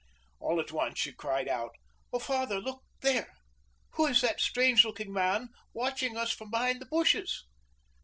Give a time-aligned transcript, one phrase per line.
[0.39, 1.69] All at once she cried out:
[2.11, 3.31] "Oh, father, look there!
[3.91, 7.45] Who is that strange looking man watching us from behind the bushes?"